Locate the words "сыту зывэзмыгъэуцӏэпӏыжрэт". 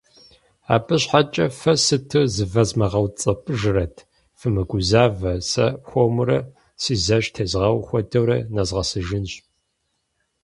1.83-3.95